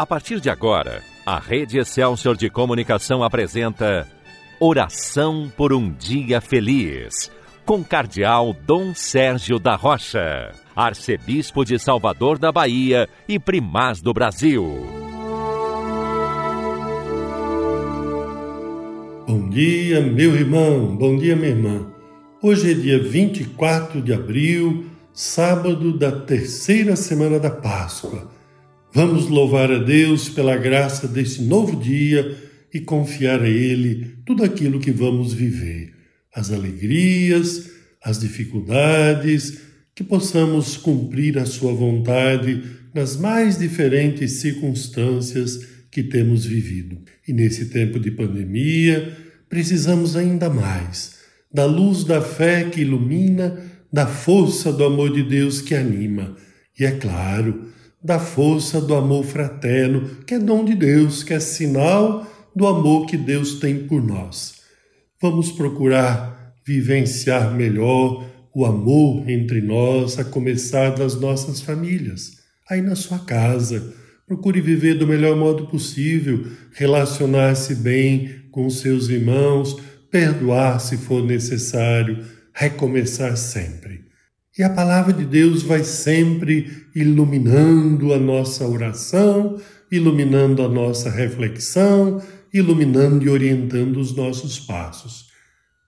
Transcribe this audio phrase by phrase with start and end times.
[0.00, 4.08] A partir de agora, a Rede Excelsior de Comunicação apresenta
[4.58, 7.30] Oração por um Dia Feliz,
[7.66, 14.64] com Cardeal Dom Sérgio da Rocha, Arcebispo de Salvador da Bahia e Primaz do Brasil.
[19.28, 21.92] Bom dia, meu irmão, bom dia, minha irmã.
[22.42, 28.39] Hoje é dia 24 de abril, sábado da terceira semana da Páscoa.
[28.92, 32.36] Vamos louvar a Deus pela graça desse novo dia
[32.74, 35.92] e confiar a Ele tudo aquilo que vamos viver,
[36.34, 37.70] as alegrias,
[38.02, 39.60] as dificuldades,
[39.94, 42.62] que possamos cumprir a Sua vontade
[42.92, 46.98] nas mais diferentes circunstâncias que temos vivido.
[47.28, 49.16] E nesse tempo de pandemia,
[49.48, 51.20] precisamos ainda mais
[51.52, 53.56] da luz da fé que ilumina,
[53.92, 56.36] da força do amor de Deus que anima.
[56.78, 57.70] E é claro,
[58.02, 63.06] da força do amor fraterno, que é dom de Deus, que é sinal do amor
[63.06, 64.54] que Deus tem por nós.
[65.20, 72.32] Vamos procurar vivenciar melhor o amor entre nós, a começar das nossas famílias,
[72.68, 73.94] aí na sua casa.
[74.26, 79.76] Procure viver do melhor modo possível, relacionar-se bem com seus irmãos,
[80.10, 84.09] perdoar se for necessário, recomeçar sempre.
[84.60, 89.58] E a palavra de Deus vai sempre iluminando a nossa oração,
[89.90, 92.22] iluminando a nossa reflexão,
[92.52, 95.28] iluminando e orientando os nossos passos.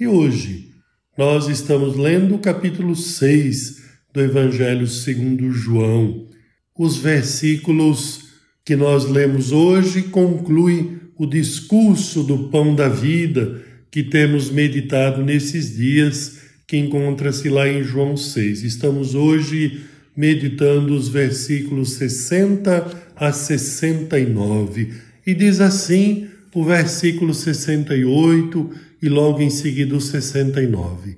[0.00, 0.70] E hoje
[1.18, 3.82] nós estamos lendo o capítulo 6
[4.14, 6.26] do Evangelho segundo João.
[6.74, 8.30] Os versículos
[8.64, 15.76] que nós lemos hoje concluem o discurso do pão da vida que temos meditado nesses
[15.76, 16.43] dias
[16.74, 18.64] que encontra-se lá em João 6.
[18.64, 19.84] Estamos hoje
[20.16, 24.92] meditando os versículos 60 a 69.
[25.24, 31.16] E diz assim o versículo 68 e logo em seguida o 69.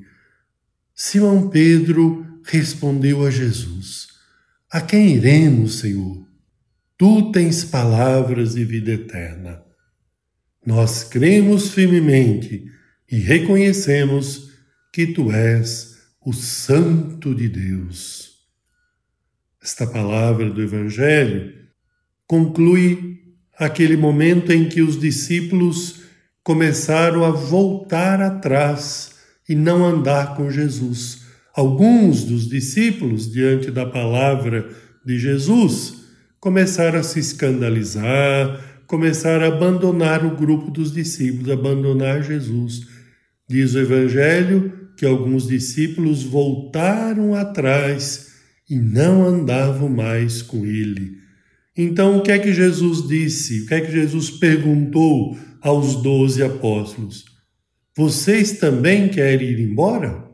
[0.94, 4.08] Simão Pedro respondeu a Jesus:
[4.70, 6.22] A quem iremos, Senhor?
[6.98, 9.62] Tu tens palavras de vida eterna.
[10.66, 12.62] Nós cremos firmemente
[13.10, 14.45] e reconhecemos
[14.96, 18.30] que tu és o Santo de Deus.
[19.62, 21.52] Esta palavra do Evangelho
[22.26, 23.18] conclui
[23.58, 26.00] aquele momento em que os discípulos
[26.42, 31.26] começaram a voltar atrás e não andar com Jesus.
[31.54, 34.66] Alguns dos discípulos, diante da palavra
[35.04, 36.06] de Jesus,
[36.40, 42.86] começaram a se escandalizar, começaram a abandonar o grupo dos discípulos, abandonar Jesus.
[43.46, 48.32] Diz o Evangelho que alguns discípulos voltaram atrás
[48.68, 51.18] e não andavam mais com ele.
[51.76, 53.62] Então, o que é que Jesus disse?
[53.62, 57.24] O que é que Jesus perguntou aos doze apóstolos?
[57.94, 60.24] Vocês também querem ir embora?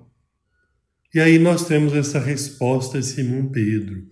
[1.14, 4.04] E aí nós temos essa resposta de Simão Pedro,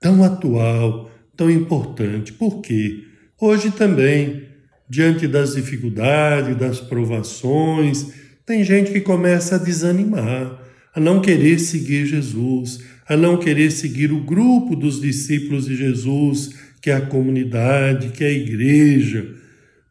[0.00, 2.32] tão atual, tão importante.
[2.32, 3.02] Por quê?
[3.40, 4.46] Hoje também,
[4.88, 8.12] diante das dificuldades, das provações,
[8.46, 10.62] tem gente que começa a desanimar,
[10.94, 16.50] a não querer seguir Jesus, a não querer seguir o grupo dos discípulos de Jesus,
[16.80, 19.26] que é a comunidade, que é a igreja.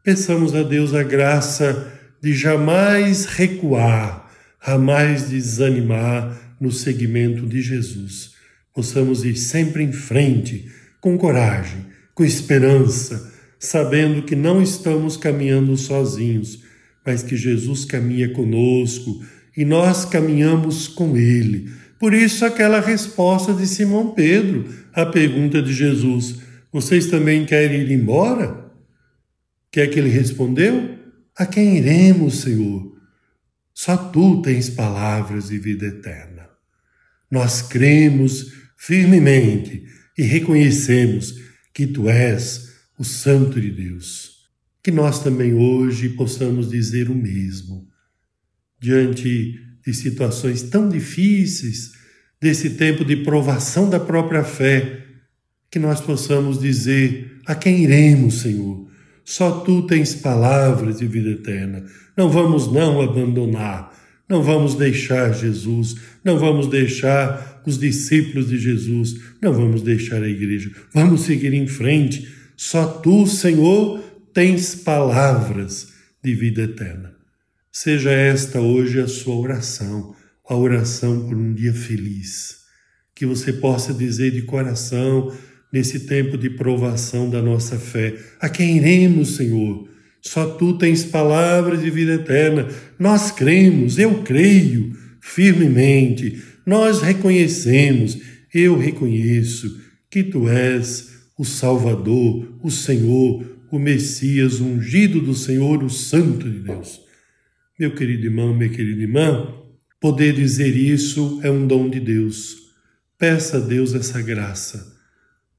[0.01, 4.31] Peçamos a Deus a graça de jamais recuar,
[4.65, 8.31] jamais desanimar no seguimento de Jesus.
[8.73, 10.71] Possamos ir sempre em frente,
[11.01, 16.64] com coragem, com esperança, sabendo que não estamos caminhando sozinhos
[17.05, 19.23] mas que Jesus caminha conosco
[19.55, 21.71] e nós caminhamos com Ele.
[21.99, 26.37] Por isso, aquela resposta de Simão Pedro à pergunta de Jesus:
[26.71, 28.65] Vocês também querem ir embora?
[29.71, 30.97] Que é que ele respondeu?
[31.37, 32.95] A quem iremos, Senhor?
[33.73, 36.47] Só tu tens palavras de vida eterna.
[37.29, 39.83] Nós cremos firmemente
[40.17, 41.35] e reconhecemos
[41.73, 44.34] que tu és o Santo de Deus
[44.85, 47.87] que nós também hoje possamos dizer o mesmo.
[48.79, 51.93] Diante de situações tão difíceis,
[52.39, 55.03] desse tempo de provação da própria fé,
[55.71, 58.87] que nós possamos dizer: a quem iremos, Senhor?
[59.23, 61.83] Só tu tens palavras de vida eterna.
[62.15, 63.91] Não vamos não abandonar,
[64.29, 70.29] não vamos deixar Jesus, não vamos deixar os discípulos de Jesus, não vamos deixar a
[70.29, 70.69] igreja.
[70.93, 72.31] Vamos seguir em frente.
[72.55, 74.04] Só tu, Senhor,
[74.35, 77.15] tens palavras de vida eterna.
[77.71, 80.13] Seja esta hoje a sua oração,
[80.45, 82.57] a oração por um dia feliz.
[83.15, 85.33] Que você possa dizer de coração,
[85.71, 88.13] nesse tempo de provação da nossa fé.
[88.37, 89.87] A quem iremos, Senhor?
[90.21, 92.67] Só tu tens palavras de vida eterna.
[92.99, 96.43] Nós cremos, eu creio firmemente.
[96.65, 98.17] Nós reconhecemos,
[98.53, 99.79] eu reconheço
[100.09, 106.59] que tu és o Salvador, o Senhor, o Messias, ungido do Senhor, o Santo de
[106.59, 107.01] Deus.
[107.77, 109.53] Meu querido irmão, minha querida irmã,
[109.99, 112.55] poder dizer isso é um dom de Deus.
[113.19, 114.95] Peça a Deus essa graça,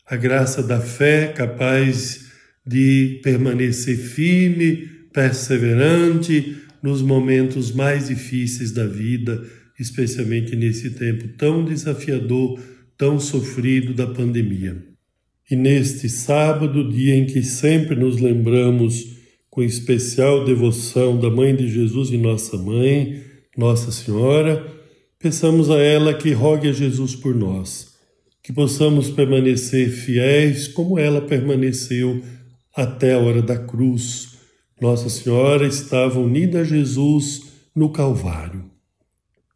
[0.07, 2.31] a graça da fé capaz
[2.67, 9.45] de permanecer firme, perseverante nos momentos mais difíceis da vida,
[9.79, 12.59] especialmente nesse tempo tão desafiador,
[12.97, 14.96] tão sofrido da pandemia.
[15.51, 19.17] E neste sábado, dia em que sempre nos lembramos
[19.49, 23.23] com especial devoção da Mãe de Jesus e Nossa Mãe,
[23.57, 24.67] Nossa Senhora,
[25.19, 27.95] peçamos a ela que rogue a Jesus por nós,
[28.43, 32.23] que possamos permanecer fiéis como ela permaneceu
[32.75, 34.37] até a hora da cruz.
[34.81, 37.43] Nossa Senhora estava unida a Jesus
[37.75, 38.71] no Calvário.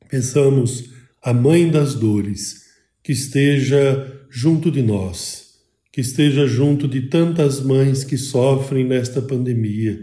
[0.08, 0.90] Pensamos
[1.22, 2.62] a Mãe das Dores,
[3.02, 5.49] que esteja junto de nós,
[5.92, 10.00] que esteja junto de tantas mães que sofrem nesta pandemia,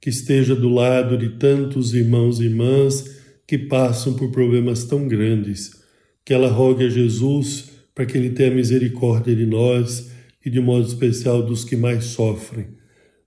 [0.00, 5.70] que esteja do lado de tantos irmãos e irmãs que passam por problemas tão grandes,
[6.24, 10.10] que ela rogue a Jesus para que ele tenha misericórdia de nós
[10.44, 12.68] e de modo especial dos que mais sofrem.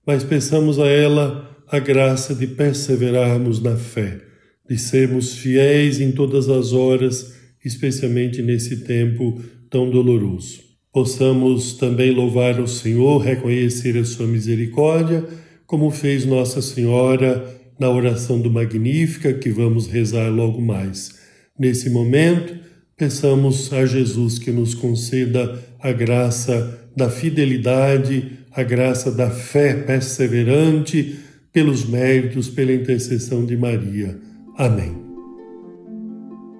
[0.06, 4.20] Mas peçamos a ela a graça de perseverarmos na fé,
[4.68, 10.71] de sermos fiéis em todas as horas, especialmente nesse tempo tão doloroso.
[10.92, 15.24] Possamos também louvar o Senhor, reconhecer a sua misericórdia,
[15.66, 21.18] como fez Nossa Senhora na oração do Magnífica, que vamos rezar logo mais.
[21.58, 22.54] Nesse momento,
[22.96, 31.16] peçamos a Jesus que nos conceda a graça da fidelidade, a graça da fé perseverante,
[31.52, 34.18] pelos méritos, pela intercessão de Maria.
[34.56, 35.01] Amém.